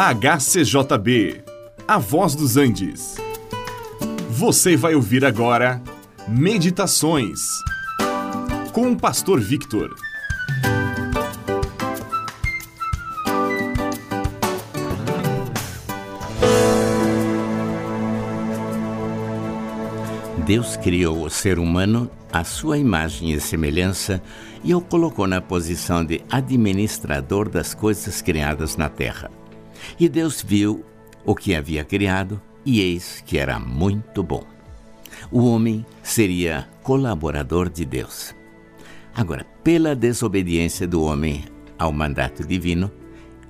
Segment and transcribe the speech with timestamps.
[0.00, 1.42] HCJB,
[1.88, 3.16] A Voz dos Andes.
[4.30, 5.82] Você vai ouvir agora
[6.28, 7.40] Meditações
[8.72, 9.92] com o Pastor Victor.
[20.46, 24.22] Deus criou o ser humano à sua imagem e semelhança
[24.62, 29.28] e o colocou na posição de administrador das coisas criadas na terra.
[29.98, 30.84] E Deus viu
[31.24, 34.44] o que havia criado, e eis que era muito bom.
[35.30, 38.34] O homem seria colaborador de Deus.
[39.14, 41.44] Agora, pela desobediência do homem
[41.78, 42.90] ao mandato divino,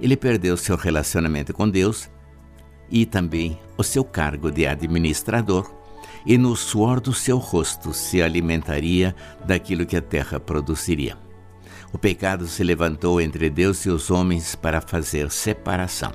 [0.01, 2.09] ele perdeu seu relacionamento com Deus
[2.91, 5.71] e também o seu cargo de administrador,
[6.25, 11.17] e no suor do seu rosto se alimentaria daquilo que a terra produziria.
[11.93, 16.13] O pecado se levantou entre Deus e os homens para fazer separação.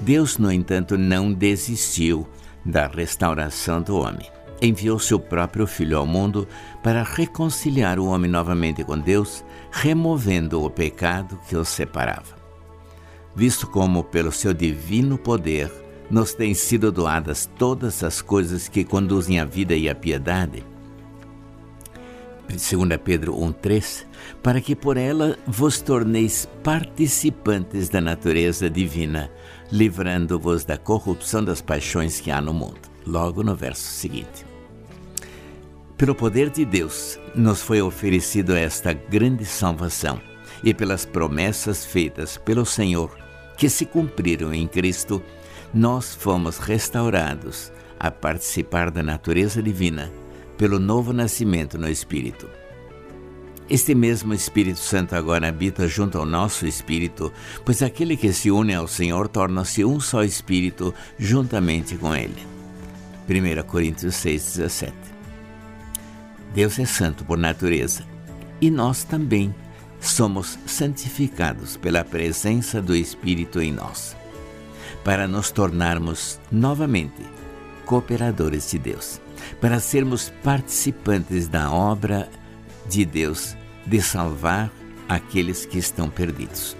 [0.00, 2.26] Deus, no entanto, não desistiu
[2.64, 4.28] da restauração do homem.
[4.60, 6.46] Enviou seu próprio Filho ao mundo
[6.82, 12.36] para reconciliar o homem novamente com Deus, removendo o pecado que os separava.
[13.34, 15.70] Visto como, pelo seu divino poder,
[16.10, 20.64] nos têm sido doadas todas as coisas que conduzem à vida e à piedade,
[22.48, 24.04] 2 Pedro 1,3,
[24.42, 29.30] para que por ela vos torneis participantes da natureza divina,
[29.70, 32.80] livrando-vos da corrupção das paixões que há no mundo.
[33.06, 34.46] Logo no verso seguinte.
[35.96, 40.20] Pelo poder de Deus, nos foi oferecido esta grande salvação,
[40.62, 43.10] e pelas promessas feitas pelo Senhor,
[43.56, 45.22] que se cumpriram em Cristo,
[45.72, 50.12] nós fomos restaurados a participar da natureza divina
[50.56, 52.48] pelo novo nascimento no Espírito.
[53.70, 57.32] Este mesmo Espírito Santo agora habita junto ao nosso espírito,
[57.64, 62.46] pois aquele que se une ao Senhor torna-se um só espírito juntamente com Ele.
[63.28, 64.92] 1 Coríntios 6,17
[66.54, 68.04] Deus é santo por natureza
[68.60, 69.54] e nós também
[70.00, 74.16] somos santificados pela presença do Espírito em nós,
[75.02, 77.22] para nos tornarmos novamente
[77.86, 79.20] cooperadores de Deus
[79.60, 82.28] para sermos participantes da obra
[82.88, 83.56] de Deus
[83.86, 84.70] de salvar
[85.08, 86.76] aqueles que estão perdidos.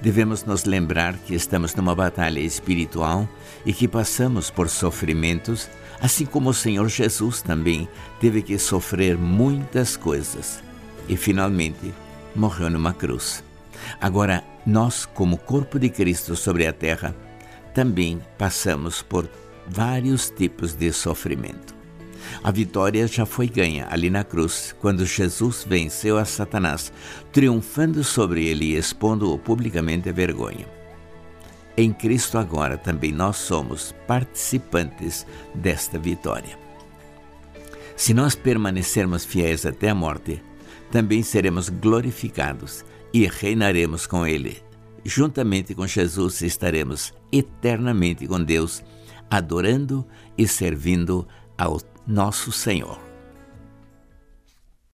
[0.00, 3.28] Devemos nos lembrar que estamos numa batalha espiritual
[3.64, 5.68] e que passamos por sofrimentos,
[6.00, 7.88] assim como o Senhor Jesus também
[8.20, 10.62] teve que sofrer muitas coisas
[11.08, 11.94] e finalmente
[12.34, 13.42] morreu numa cruz.
[14.00, 17.14] Agora, nós, como corpo de Cristo sobre a terra,
[17.72, 19.28] também passamos por
[19.68, 21.74] vários tipos de sofrimento.
[22.42, 26.92] A vitória já foi ganha ali na cruz, quando Jesus venceu a Satanás,
[27.32, 30.66] triunfando sobre ele e expondo-o publicamente à vergonha.
[31.76, 36.58] Em Cristo agora também nós somos participantes desta vitória.
[37.96, 40.42] Se nós permanecermos fiéis até a morte,
[40.90, 44.62] também seremos glorificados e reinaremos com Ele.
[45.04, 48.82] Juntamente com Jesus estaremos eternamente com Deus
[49.30, 50.06] adorando
[50.36, 51.26] e servindo
[51.56, 53.05] ao nosso Senhor.